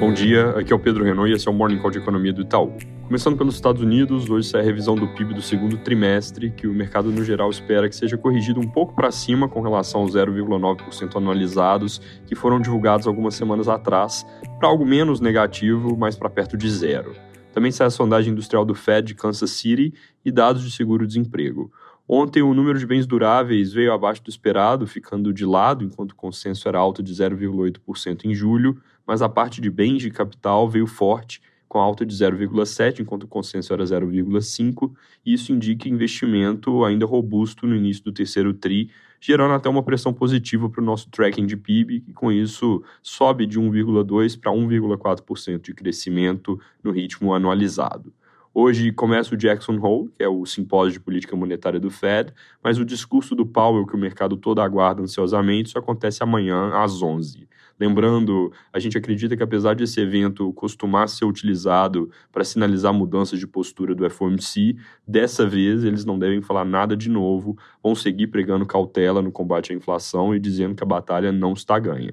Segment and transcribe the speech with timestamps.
[0.00, 2.32] Bom dia, aqui é o Pedro Renault e esse é o Morning Call de Economia
[2.32, 2.72] do Itaú.
[3.04, 6.72] Começando pelos Estados Unidos, hoje sai a revisão do PIB do segundo trimestre, que o
[6.72, 11.16] mercado no geral espera que seja corrigido um pouco para cima com relação aos 0,9%
[11.16, 14.24] anualizados que foram divulgados algumas semanas atrás,
[14.60, 17.16] para algo menos negativo, mas para perto de zero.
[17.52, 19.92] Também sai a sondagem industrial do Fed de Kansas City
[20.24, 21.72] e dados de seguro-desemprego.
[22.10, 26.16] Ontem, o número de bens duráveis veio abaixo do esperado, ficando de lado, enquanto o
[26.16, 30.86] consenso era alto de 0,8% em julho, mas a parte de bens de capital veio
[30.86, 34.90] forte, com alta de 0,7%, enquanto o consenso era 0,5%,
[35.26, 40.14] e isso indica investimento ainda robusto no início do terceiro TRI, gerando até uma pressão
[40.14, 45.60] positiva para o nosso tracking de PIB, que com isso sobe de 1,2% para 1,4%
[45.60, 48.14] de crescimento no ritmo anualizado.
[48.60, 52.76] Hoje começa o Jackson Hole, que é o simpósio de política monetária do Fed, mas
[52.76, 57.48] o discurso do Powell, que o mercado todo aguarda ansiosamente, isso acontece amanhã às 11.
[57.78, 63.38] Lembrando, a gente acredita que apesar de esse evento costumar ser utilizado para sinalizar mudanças
[63.38, 64.76] de postura do FOMC,
[65.06, 69.72] dessa vez eles não devem falar nada de novo, vão seguir pregando cautela no combate
[69.72, 72.12] à inflação e dizendo que a batalha não está ganha.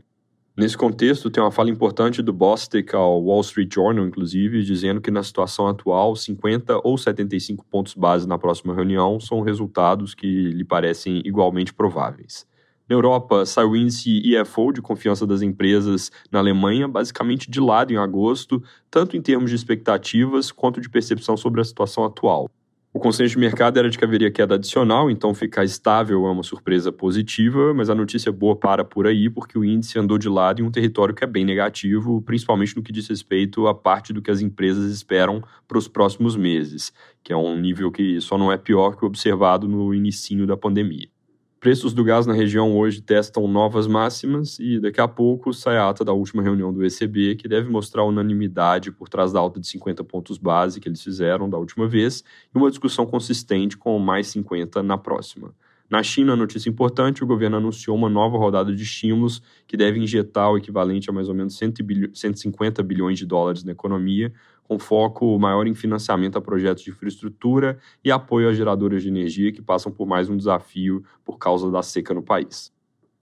[0.57, 5.11] Nesse contexto, tem uma fala importante do Bostic ao Wall Street Journal, inclusive, dizendo que
[5.11, 10.63] na situação atual, 50 ou 75 pontos base na próxima reunião são resultados que lhe
[10.63, 12.47] parecem igualmente prováveis.
[12.87, 17.91] Na Europa, saiu o índice IFO de confiança das empresas na Alemanha, basicamente de lado
[17.91, 22.49] em agosto, tanto em termos de expectativas quanto de percepção sobre a situação atual.
[22.95, 26.43] O consenso de mercado era de que haveria queda adicional, então ficar estável é uma
[26.43, 30.61] surpresa positiva, mas a notícia boa para por aí, porque o índice andou de lado
[30.61, 34.21] em um território que é bem negativo, principalmente no que diz respeito à parte do
[34.21, 38.49] que as empresas esperam para os próximos meses, que é um nível que só não
[38.49, 41.14] é pior que o observado no início da pandemia.
[41.65, 45.89] Preços do gás na região hoje testam novas máximas e daqui a pouco sai a
[45.89, 49.65] ata da última reunião do ECB, que deve mostrar unanimidade por trás da alta de
[49.65, 52.23] 50 pontos base que eles fizeram da última vez
[52.53, 55.55] e uma discussão consistente com mais 50 na próxima.
[55.89, 60.51] Na China, notícia importante, o governo anunciou uma nova rodada de estímulos que deve injetar
[60.51, 65.67] o equivalente a mais ou menos 150 bilhões de dólares na economia, com foco maior
[65.67, 70.07] em financiamento a projetos de infraestrutura e apoio a geradoras de energia que passam por
[70.07, 72.73] mais um desafio por causa da seca no país.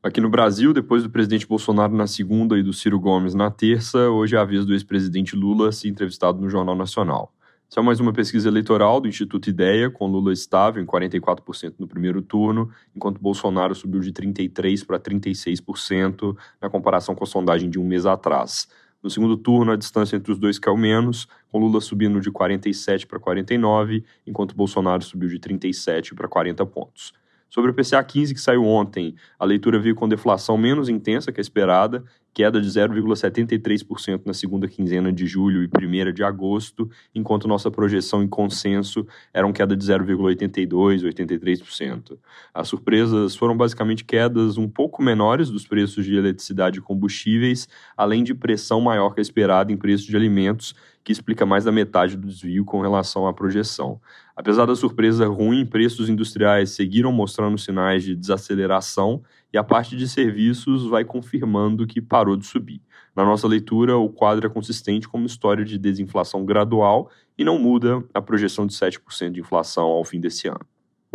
[0.01, 4.09] Aqui no Brasil, depois do presidente Bolsonaro na segunda e do Ciro Gomes na terça,
[4.09, 7.33] hoje é a vez do ex-presidente Lula se entrevistado no Jornal Nacional.
[7.73, 11.87] Essa é mais uma pesquisa eleitoral do Instituto Ideia, com Lula estável em 44% no
[11.87, 17.79] primeiro turno, enquanto Bolsonaro subiu de 33% para 36% na comparação com a sondagem de
[17.79, 18.67] um mês atrás.
[19.01, 23.07] No segundo turno, a distância entre os dois caiu menos, com Lula subindo de 47
[23.07, 27.11] para 49, enquanto Bolsonaro subiu de 37 para 40 pontos.
[27.49, 31.39] Sobre o PCA 15 que saiu ontem, a leitura veio com deflação menos intensa que
[31.39, 37.47] a esperada queda de 0,73% na segunda quinzena de julho e primeira de agosto, enquanto
[37.47, 42.17] nossa projeção em consenso era uma queda de 0,82%, 83%.
[42.53, 48.23] As surpresas foram basicamente quedas um pouco menores dos preços de eletricidade e combustíveis, além
[48.23, 52.15] de pressão maior que a esperada em preços de alimentos, que explica mais da metade
[52.15, 53.99] do desvio com relação à projeção.
[54.35, 59.21] Apesar da surpresa ruim, preços industriais seguiram mostrando sinais de desaceleração
[59.53, 62.81] e a parte de serviços vai confirmando que parou de subir.
[63.15, 67.59] Na nossa leitura, o quadro é consistente com uma história de desinflação gradual e não
[67.59, 70.65] muda a projeção de 7% de inflação ao fim desse ano.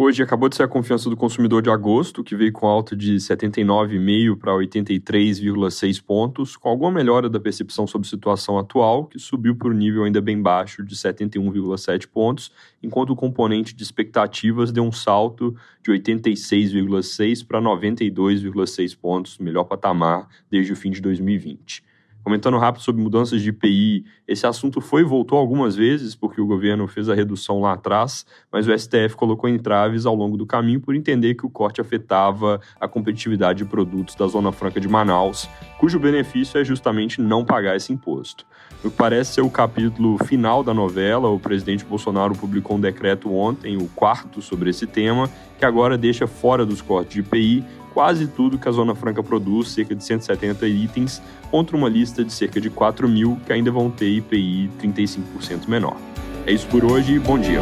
[0.01, 3.17] Hoje acabou de ser a confiança do consumidor de agosto, que veio com alta de
[3.17, 9.57] 79,5 para 83,6 pontos, com alguma melhora da percepção sobre a situação atual, que subiu
[9.57, 14.85] para o nível ainda bem baixo de 71,7 pontos, enquanto o componente de expectativas deu
[14.85, 21.88] um salto de 86,6 para 92,6 pontos, melhor patamar desde o fim de 2020.
[22.29, 26.47] Comentando rápido sobre mudanças de IPI, esse assunto foi e voltou algumas vezes, porque o
[26.47, 30.79] governo fez a redução lá atrás, mas o STF colocou entraves ao longo do caminho
[30.79, 35.49] por entender que o corte afetava a competitividade de produtos da Zona Franca de Manaus,
[35.79, 38.45] cujo benefício é justamente não pagar esse imposto.
[38.85, 43.33] No que parece ser o capítulo final da novela, o presidente Bolsonaro publicou um decreto
[43.33, 47.65] ontem, o quarto sobre esse tema, que agora deixa fora dos cortes de IPI
[47.99, 52.33] quase tudo que a Zona Franca produz, cerca de 170 itens, contra uma lista de
[52.33, 55.97] cerca de 4 mil que ainda vão ter IPI 35% menor.
[56.47, 57.59] É isso por hoje, bom dia.